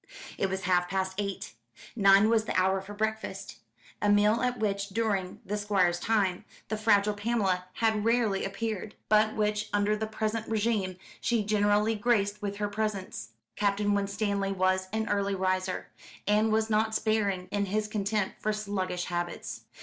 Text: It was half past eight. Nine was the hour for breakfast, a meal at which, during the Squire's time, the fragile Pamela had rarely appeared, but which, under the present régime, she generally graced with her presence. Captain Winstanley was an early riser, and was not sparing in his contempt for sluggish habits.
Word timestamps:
It 0.39 0.49
was 0.49 0.63
half 0.63 0.89
past 0.89 1.13
eight. 1.19 1.53
Nine 1.95 2.27
was 2.27 2.45
the 2.45 2.59
hour 2.59 2.81
for 2.81 2.95
breakfast, 2.95 3.57
a 4.01 4.09
meal 4.09 4.41
at 4.41 4.57
which, 4.57 4.89
during 4.89 5.41
the 5.45 5.59
Squire's 5.59 5.99
time, 5.99 6.43
the 6.69 6.75
fragile 6.75 7.13
Pamela 7.13 7.65
had 7.73 8.03
rarely 8.03 8.43
appeared, 8.43 8.95
but 9.09 9.35
which, 9.35 9.69
under 9.71 9.95
the 9.95 10.07
present 10.07 10.49
régime, 10.49 10.97
she 11.19 11.43
generally 11.45 11.93
graced 11.93 12.41
with 12.41 12.57
her 12.57 12.67
presence. 12.67 13.33
Captain 13.55 13.93
Winstanley 13.93 14.51
was 14.51 14.87
an 14.91 15.07
early 15.07 15.35
riser, 15.35 15.91
and 16.25 16.51
was 16.51 16.67
not 16.67 16.95
sparing 16.95 17.47
in 17.51 17.67
his 17.67 17.87
contempt 17.87 18.41
for 18.41 18.51
sluggish 18.51 19.05
habits. 19.05 19.65